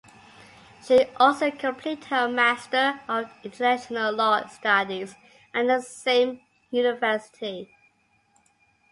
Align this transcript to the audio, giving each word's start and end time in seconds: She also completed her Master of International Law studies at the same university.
She 0.83 1.05
also 1.17 1.51
completed 1.51 2.05
her 2.05 2.27
Master 2.27 2.99
of 3.07 3.31
International 3.43 4.11
Law 4.15 4.47
studies 4.47 5.13
at 5.53 5.67
the 5.67 5.79
same 5.79 6.41
university. 6.71 7.69